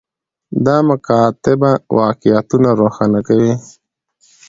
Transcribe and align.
دا 0.65 0.77
مکاتبه 0.89 1.71
واقعیتونه 1.99 2.69
روښانه 2.79 3.19
کوي. 3.27 3.53